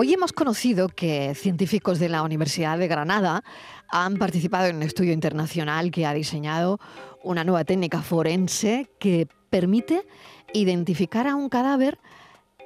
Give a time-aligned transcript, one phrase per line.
[0.00, 3.42] Hoy hemos conocido que científicos de la Universidad de Granada
[3.88, 6.78] han participado en un estudio internacional que ha diseñado
[7.24, 10.06] una nueva técnica forense que permite
[10.52, 11.98] identificar a un cadáver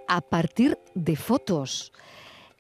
[0.09, 1.95] a partir de fotos.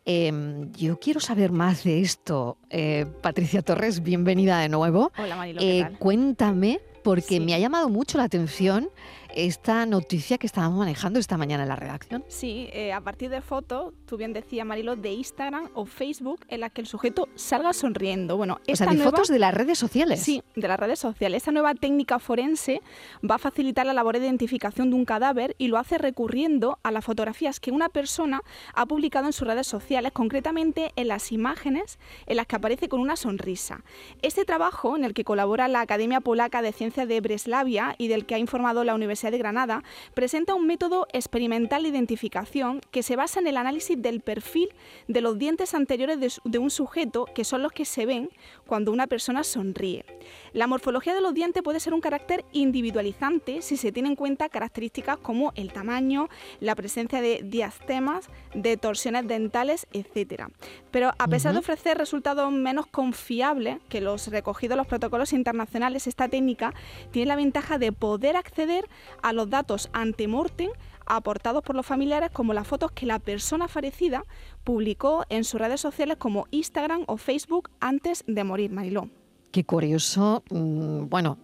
[0.06, 2.56] Em, yo quiero saber más de esto.
[2.70, 5.12] Eh, Patricia Torres, bienvenida de nuevo.
[5.18, 7.40] Hola Marilo, ¿qué Eh, cuéntame, porque Sí.
[7.40, 8.88] me ha llamado mucho la atención
[9.34, 12.24] esta noticia que estábamos manejando esta mañana en la redacción.
[12.28, 16.60] Sí, eh, a partir de fotos, tú bien decías Marilo, de Instagram o Facebook en
[16.60, 18.36] las que el sujeto salga sonriendo.
[18.36, 19.10] Bueno, O esta sea, de nueva...
[19.10, 20.20] fotos de las redes sociales.
[20.20, 21.38] Sí, de las redes sociales.
[21.38, 22.80] Esta nueva técnica forense
[23.28, 26.90] va a facilitar la labor de identificación de un cadáver y lo hace recurriendo a
[26.90, 28.42] las fotografías que una persona
[28.74, 33.00] ha publicado en sus redes sociales, concretamente en las imágenes en las que aparece con
[33.00, 33.82] una sonrisa.
[34.22, 38.26] Este trabajo, en el que colabora la Academia Polaca de Ciencias de Breslavia y del
[38.26, 39.82] que ha informado la Universidad de Granada,
[40.14, 44.68] presenta un método experimental de identificación que se basa en el análisis del perfil
[45.08, 48.30] de los dientes anteriores de, un sujeto, que son los que se ven
[48.66, 50.04] cuando una persona sonríe.
[50.52, 54.48] La morfología de los dientes puede ser un carácter individualizante si se tiene en cuenta
[54.48, 56.28] características como el tamaño,
[56.60, 60.44] la presencia de diastemas, de torsiones dentales, etc.
[60.90, 66.06] Pero a pesar de ofrecer resultados menos confiables que los recogidos en los protocolos internacionales,
[66.06, 66.74] esta técnica
[67.10, 68.88] tiene la ventaja de poder acceder
[69.22, 70.70] a los datos ante-mortem
[71.06, 74.24] aportados por los familiares como las fotos que la persona fallecida
[74.64, 79.08] publicó en sus redes sociales como Instagram o Facebook antes de morir, Mariló.
[79.50, 80.42] Qué curioso.
[80.50, 81.38] mm, Bueno,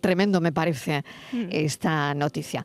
[0.00, 1.46] tremendo me parece Mm.
[1.50, 2.64] esta noticia.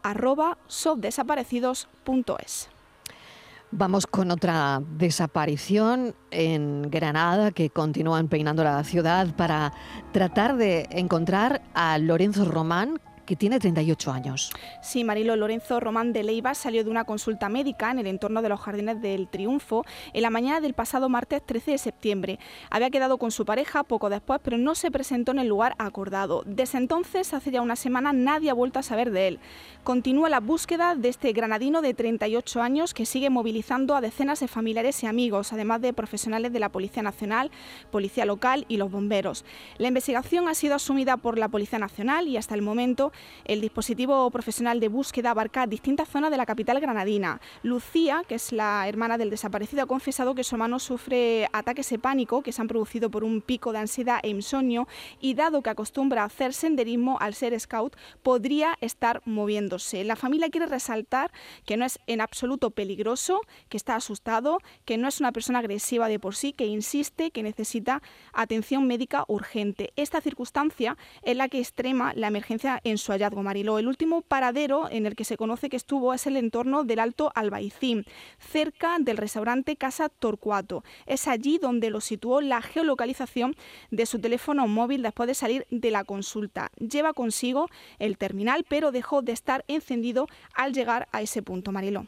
[3.74, 9.72] Vamos con otra desaparición en Granada que continúa empeñando la ciudad para
[10.12, 13.00] tratar de encontrar a Lorenzo Román,
[13.32, 14.52] que tiene 38 años.
[14.82, 18.50] Sí, Marilo Lorenzo Román de Leiva salió de una consulta médica en el entorno de
[18.50, 22.40] los Jardines del Triunfo en la mañana del pasado martes 13 de septiembre.
[22.70, 26.44] Había quedado con su pareja poco después, pero no se presentó en el lugar acordado.
[26.46, 29.40] Desde entonces, hace ya una semana, nadie ha vuelto a saber de él.
[29.86, 34.50] Continúa la búsqueda de este granadino de 38 años que sigue movilizando a decenas de
[34.50, 37.50] familiares y amigos, además de profesionales de la Policía Nacional,
[37.92, 39.46] Policía Local y los bomberos.
[39.78, 43.14] La investigación ha sido asumida por la Policía Nacional y hasta el momento
[43.46, 47.42] el dispositivo profesional de búsqueda abarca distintas zonas de la capital granadina.
[47.64, 52.00] Lucía, que es la hermana del desaparecido, ha confesado que su hermano sufre ataques de
[52.00, 54.88] pánico que se han producido por un pico de ansiedad e insomnio
[55.20, 60.04] y dado que acostumbra a hacer senderismo al ser scout, podría estar moviéndose.
[60.04, 61.32] La familia quiere resaltar
[61.66, 66.08] que no es en absoluto peligroso, que está asustado, que no es una persona agresiva
[66.08, 68.02] de por sí, que insiste que necesita
[68.34, 69.92] atención médica urgente.
[69.96, 73.80] Esta circunstancia es la que extrema la emergencia en su hallazgo, Mariló.
[73.80, 77.32] El último paradero en el que se conoce que estuvo es el entorno del Alto
[77.36, 78.06] Albaicín,
[78.40, 80.84] cerca del restaurante Casa Torcuato.
[81.06, 83.56] Es allí donde lo situó la geolocalización
[83.90, 86.72] de su teléfono móvil después de salir de la consulta.
[86.78, 87.68] Lleva consigo
[88.00, 92.08] el terminal, pero dejó de estar encendido al llegar a ese punto, Mariló.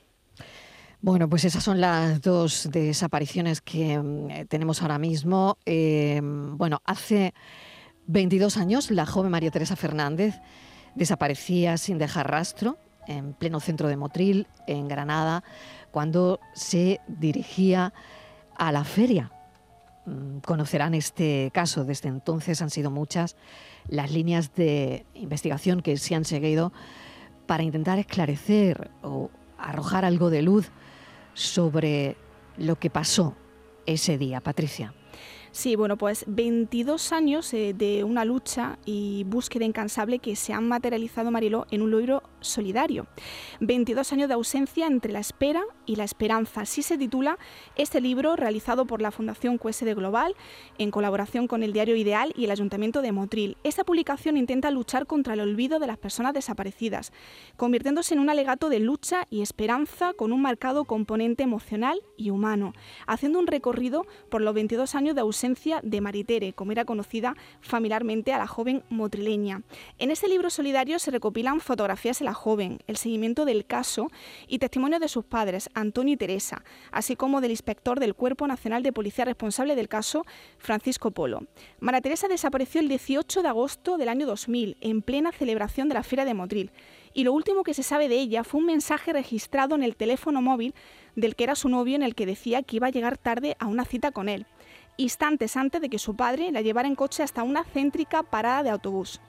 [1.02, 5.58] Bueno, pues esas son las dos desapariciones que mm, eh, tenemos ahora mismo.
[5.66, 7.34] Eh, bueno, hace
[8.08, 10.36] 22 años la joven María Teresa Fernández
[10.96, 12.78] desaparecía sin dejar rastro
[13.08, 15.44] en pleno centro de Motril, en Granada,
[15.92, 17.94] cuando se dirigía
[18.56, 19.32] a la feria.
[20.06, 21.86] Mm, Conocerán este caso.
[21.86, 23.36] Desde entonces han sido muchas
[23.88, 26.72] las líneas de investigación que se han seguido
[27.46, 30.72] para intentar esclarecer o arrojar algo de luz
[31.34, 32.16] sobre
[32.58, 33.36] lo que pasó
[33.86, 34.94] ese día, Patricia.
[35.56, 40.68] Sí, bueno, pues 22 años eh, de una lucha y búsqueda incansable que se han
[40.68, 43.06] materializado, Mariló, en un libro solidario.
[43.60, 46.62] 22 años de ausencia entre la espera y la esperanza.
[46.62, 47.38] Así se titula
[47.76, 50.36] este libro realizado por la Fundación QSD Global
[50.80, 53.56] en colaboración con el diario Ideal y el Ayuntamiento de Motril.
[53.64, 57.14] Esta publicación intenta luchar contra el olvido de las personas desaparecidas,
[57.58, 62.74] convirtiéndose en un alegato de lucha y esperanza con un marcado componente emocional y humano,
[63.06, 68.32] haciendo un recorrido por los 22 años de ausencia de Maritere, como era conocida familiarmente
[68.32, 69.62] a la joven motrileña.
[70.00, 74.08] En este libro solidario se recopilan fotografías de la joven, el seguimiento del caso
[74.48, 76.64] y testimonios de sus padres, Antonio y Teresa,
[76.94, 80.26] así como del inspector del Cuerpo Nacional de Policía responsable del caso,
[80.60, 81.44] Francisco Polo.
[81.82, 86.04] María Teresa desapareció el 18 de agosto del año 2000, en plena celebración de la
[86.04, 86.72] Feria de Motril
[87.14, 90.42] y lo último que se sabe de ella fue un mensaje registrado en el teléfono
[90.42, 90.74] móvil
[91.16, 93.68] del que era su novio en el que decía que iba a llegar tarde a
[93.68, 94.46] una cita con él
[94.98, 98.70] instantes antes de que su padre la llevara en coche hasta una céntrica parada de
[98.70, 99.22] autobús.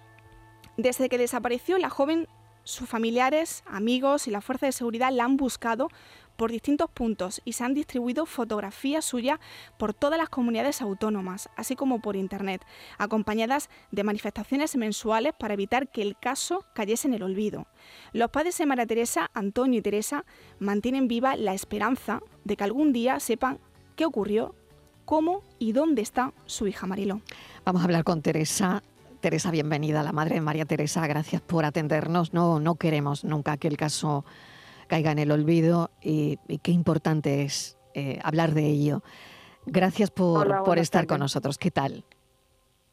[0.76, 2.28] Desde que desapareció, la joven,
[2.64, 5.88] sus familiares, amigos y la fuerza de seguridad la han buscado
[6.36, 9.38] por distintos puntos y se han distribuido fotografías suyas
[9.78, 12.64] por todas las comunidades autónomas, así como por Internet,
[12.98, 17.66] acompañadas de manifestaciones mensuales para evitar que el caso cayese en el olvido.
[18.12, 20.24] Los padres de María Teresa, Antonio y Teresa,
[20.58, 23.58] mantienen viva la esperanza de que algún día sepan
[23.96, 24.54] qué ocurrió
[25.04, 27.20] cómo y dónde está su hija Marilo.
[27.64, 28.82] Vamos a hablar con Teresa.
[29.20, 31.06] Teresa, bienvenida, la madre de María Teresa.
[31.06, 32.34] Gracias por atendernos.
[32.34, 34.24] No, no queremos nunca que el caso
[34.86, 39.02] caiga en el olvido y, qué importante es eh, hablar de ello.
[39.66, 41.58] Gracias por, por estar con nosotros.
[41.58, 42.04] ¿Qué tal?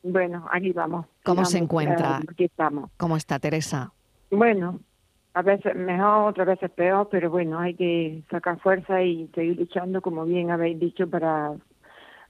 [0.04, 1.06] Bueno, aquí vamos.
[1.24, 2.18] ¿Cómo se encuentra?
[2.18, 2.90] aquí estamos.
[2.98, 3.94] ¿Cómo está Teresa?
[4.32, 4.80] Bueno,
[5.34, 10.02] a veces mejor, otras veces peor, pero bueno, hay que sacar fuerza y seguir luchando,
[10.02, 11.54] como bien habéis dicho, para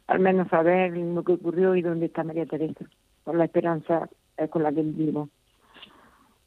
[0.07, 2.85] al menos saber lo que ocurrió y dónde está María Teresa,
[3.23, 4.09] con la esperanza
[4.49, 5.29] con la que vivimos.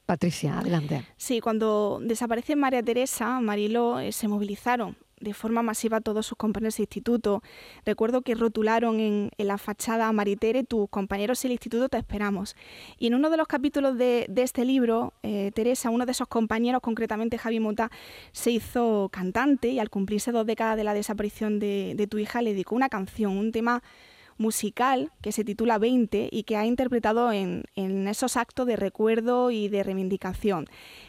[0.06, 1.04] Patricia, adelante.
[1.16, 6.76] Sí, cuando desaparece María Teresa, Marilo eh, se movilizaron de forma masiva todos sus compañeros
[6.76, 7.42] de instituto.
[7.84, 12.56] Recuerdo que rotularon en, la fachada Maritere, tus compañeros del instituto te esperamos.
[12.98, 16.82] Y en uno de los capítulos de, este libro, eh, Teresa, uno de esos compañeros,
[16.82, 17.90] concretamente Javi Mota,
[18.32, 22.50] se hizo cantante y al cumplirse dos décadas de la desaparición de, tu hija le
[22.50, 23.82] dedicó una canción, un tema
[24.38, 29.50] musical que se titula 20 y que ha interpretado en, en, esos actos de recuerdo
[29.50, 30.66] y de reivindicación.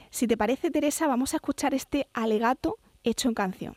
[0.10, 3.76] Si te parece, Teresa, vamos a escuchar este alegato hecho en canción.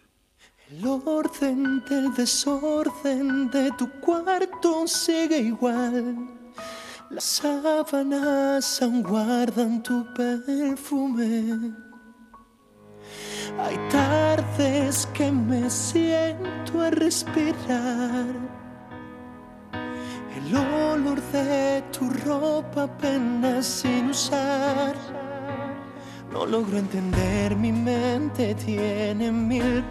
[0.71, 6.29] El orden del desorden de tu cuarto sigue igual.
[7.11, 11.73] Las sábanas aún guardan tu perfume.
[13.59, 18.27] Hay tardes que me siento a respirar.
[20.39, 24.95] El olor de tu ropa apenas sin usar.
[26.33, 29.83] No logro entender, mi mente tiene mil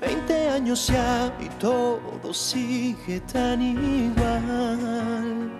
[0.00, 5.50] Veinte años ya y todo sigue tan igual.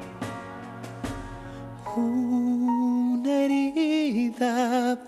[1.96, 4.98] Una herida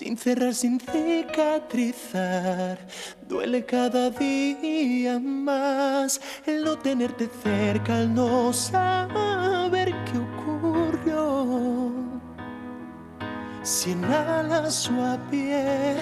[0.00, 2.78] sin cerrar, sin cicatrizar.
[3.28, 11.92] Duele cada día más el no tenerte cerca, el no saber qué ocurrió
[13.62, 15.98] si en alas o a pie,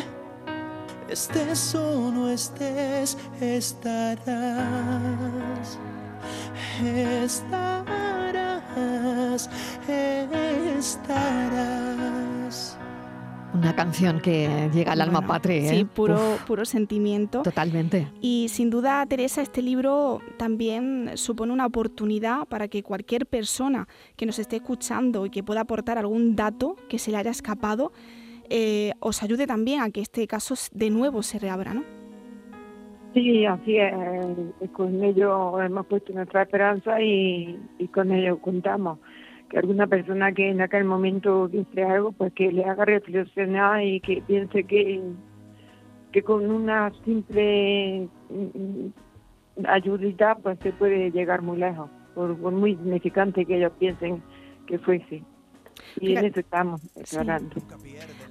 [1.09, 4.29] estés o no estés, estarás,
[6.85, 7.91] estarás,
[9.89, 11.48] estarás.
[13.59, 15.69] Una canción que llega al alma patria.
[15.69, 15.85] Sí, ¿eh?
[15.85, 17.43] puro, puro sentimiento.
[17.43, 18.07] Totalmente.
[18.21, 24.27] Y sin duda, Teresa, este libro también supone una oportunidad para que cualquier persona que
[24.27, 27.91] nos esté escuchando y que pueda aportar algún dato que se le haya escapado,
[28.49, 31.83] eh, os ayude también a que este caso de nuevo se reabra, ¿no?
[33.12, 33.93] Sí, así es.
[34.71, 39.00] Con ello hemos puesto nuestra esperanza y, y con ello contamos
[39.49, 44.00] que alguna persona que en aquel momento dice algo, pues que le haga reflexionar y
[44.00, 45.00] que piense que,
[46.12, 53.45] que con una simple mm, ayudita pues se puede llegar muy lejos, por, muy significante
[53.45, 54.23] que ellos piensen
[54.67, 55.23] que fuese.
[56.00, 57.57] Y en eso estamos declarando.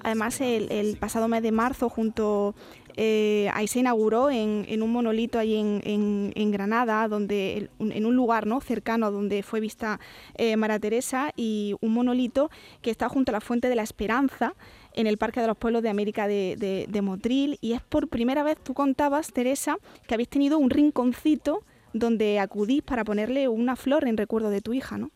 [0.04, 2.56] Además, el, el, pasado mes de marzo, junto
[3.00, 8.60] eh, ahí se inauguró en, un monolito ahí en, Granada, donde en un lugar ¿no?
[8.60, 10.00] cercano a donde fue vista
[10.34, 12.50] eh, María Teresa, y un monolito
[12.82, 14.56] que está junto a la Fuente de la Esperanza,
[14.94, 17.60] en el Parque de los Pueblos de América de, de, Motril.
[17.62, 19.78] Y es por primera vez, tú contabas, Teresa,
[20.08, 21.62] que habéis tenido un rinconcito
[21.94, 25.12] donde acudís para ponerle una flor en recuerdo de tu hija, ¿no?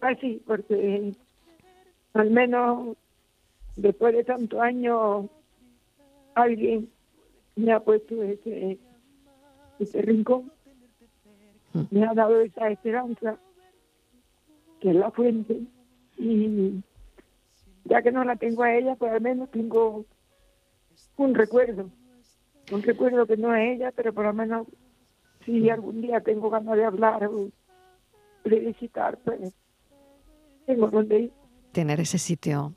[0.00, 1.12] Ah, sí, porque
[2.14, 2.96] al menos
[3.76, 5.26] después de tantos años
[6.34, 6.90] alguien
[7.56, 8.78] me ha puesto ese,
[9.78, 10.50] ese rincón,
[11.90, 13.38] me ha dado esa esperanza,
[14.80, 15.60] que es la fuente,
[16.18, 16.82] y
[17.84, 20.04] ya que no la tengo a ella, pues al menos tengo
[21.16, 21.90] un recuerdo,
[22.70, 24.66] un recuerdo que no es ella, pero por lo menos
[25.44, 27.50] si algún día tengo ganas de hablar o
[28.44, 29.54] de visitar, pues
[30.66, 31.32] tengo donde ir.
[31.72, 32.74] Tener ese sitio,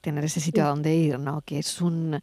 [0.00, 1.42] tener ese sitio a donde ir, ¿no?
[1.42, 2.20] Que es un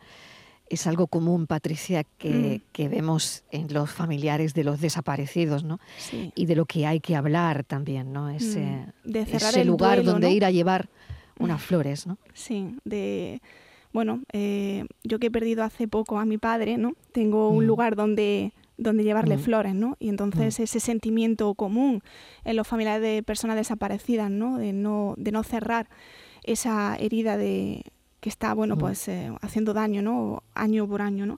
[0.69, 2.71] es algo común, Patricia, que, mm.
[2.73, 5.79] que, vemos en los familiares de los desaparecidos, ¿no?
[6.35, 8.29] Y de lo que hay que hablar también, ¿no?
[8.29, 9.15] Ese, mm.
[9.15, 10.89] ese lugar donde ir a llevar
[11.39, 12.17] unas flores, ¿no?
[12.33, 13.41] Sí, de
[13.93, 16.93] bueno, eh, yo que he perdido hace poco a mi padre, ¿no?
[17.11, 17.67] Tengo un mm.
[17.67, 19.39] lugar donde donde llevarle mm.
[19.39, 19.97] flores, ¿no?
[19.99, 20.63] Y entonces mm.
[20.63, 22.03] ese sentimiento común
[22.45, 24.59] en los familiares de personas desaparecidas, ¿no?
[24.59, 25.89] De no, de no cerrar
[26.47, 27.83] esa herida de
[28.19, 28.79] que está, bueno, mm.
[28.79, 30.41] pues eh, haciendo daño, ¿no?
[30.55, 31.37] Año por año, ¿no?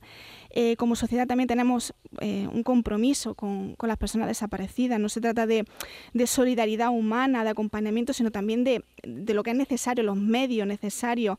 [0.52, 5.00] Eh, como sociedad también tenemos eh, un compromiso con, con, las personas desaparecidas.
[5.00, 5.66] No se trata de,
[6.14, 10.66] de, solidaridad humana, de acompañamiento, sino también de, de, lo que es necesario, los medios
[10.68, 11.38] necesarios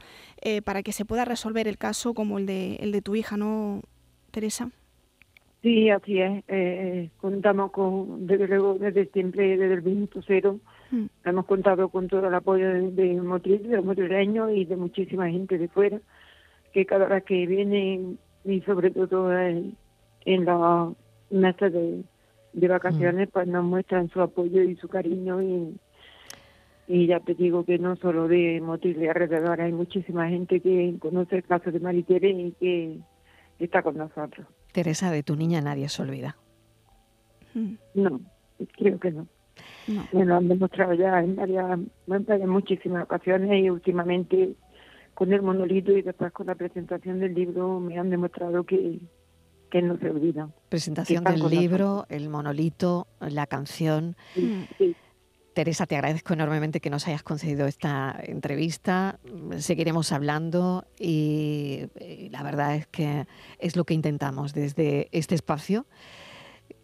[0.64, 3.82] para que se pueda resolver el caso como el de, el de tu hija, ¿no,
[4.30, 4.70] Teresa?
[5.62, 6.42] Sí, así es.
[6.48, 10.58] Eh, contamos con, desde luego, desde siempre, desde el minuto cero,
[10.90, 11.06] mm.
[11.24, 15.28] hemos contado con todo el apoyo de, de Motril, de los motrileños y de muchísima
[15.28, 16.00] gente de fuera,
[16.72, 19.76] que cada vez que vienen, y sobre todo en,
[20.24, 20.92] en la
[21.30, 22.02] meses de,
[22.52, 23.32] de vacaciones, mm.
[23.32, 25.78] pues nos muestran su apoyo y su cariño y,
[26.88, 30.94] y ya te digo que no solo de Motril de alrededor, hay muchísima gente que
[30.98, 32.98] conoce el caso de Maritere y que
[33.60, 34.46] está con nosotros.
[34.72, 36.36] Teresa, de tu niña nadie se olvida.
[37.54, 37.74] Mm.
[37.94, 38.20] No,
[38.76, 39.26] creo que no.
[40.12, 41.78] Me lo han demostrado ya en varias,
[42.08, 44.54] en muchísimas ocasiones y últimamente
[45.14, 48.98] con el monolito y después con la presentación del libro me han demostrado que,
[49.70, 50.48] que no se olvida.
[50.68, 54.16] Presentación del libro, el monolito, la canción.
[54.78, 54.96] sí.
[55.54, 59.18] Teresa, te agradezco enormemente que nos hayas concedido esta entrevista.
[59.58, 61.86] Seguiremos hablando y,
[62.30, 63.26] la verdad es que
[63.58, 65.86] es lo que intentamos desde este espacio,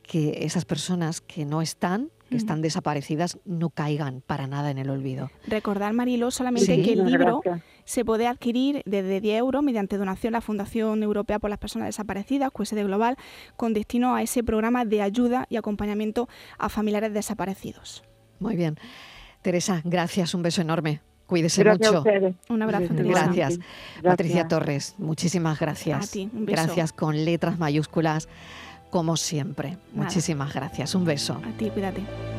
[0.06, 4.90] que esas personas que no están, que están desaparecidas, no caigan para nada en el
[4.90, 5.30] olvido.
[5.46, 7.40] Recordar, Marilo, solamente que el libro
[7.84, 11.86] se puede adquirir desde 10 euros mediante donación a la Fundación Europea por las Personas
[11.86, 13.16] Desaparecidas, QSD Global,
[13.56, 18.02] con destino a ese programa de ayuda y acompañamiento a familiares desaparecidos.
[18.40, 18.76] Muy bien.
[19.42, 21.00] Teresa, gracias, un beso enorme.
[21.26, 22.04] Cuídese mucho.
[22.48, 22.94] Un abrazo.
[22.94, 23.24] Teresa.
[23.24, 23.58] Gracias.
[24.02, 26.08] Patricia Torres, muchísimas gracias.
[26.08, 26.62] A ti, un beso.
[26.62, 28.28] Gracias con letras mayúsculas,
[28.90, 29.78] como siempre.
[29.92, 30.94] Muchísimas gracias.
[30.94, 31.40] Un beso.
[31.44, 32.35] A ti, cuídate.